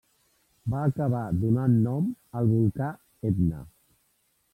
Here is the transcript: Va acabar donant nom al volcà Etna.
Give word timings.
Va 0.73 0.79
acabar 0.85 1.19
donant 1.43 1.75
nom 1.89 2.07
al 2.39 2.49
volcà 2.53 2.87
Etna. 3.33 3.61